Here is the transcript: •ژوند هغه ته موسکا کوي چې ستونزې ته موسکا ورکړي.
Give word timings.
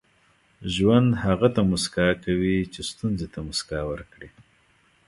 •ژوند 0.73 1.09
هغه 1.23 1.47
ته 1.55 1.61
موسکا 1.71 2.07
کوي 2.25 2.57
چې 2.73 2.81
ستونزې 2.89 3.27
ته 3.33 3.39
موسکا 3.47 3.79
ورکړي. 3.91 4.29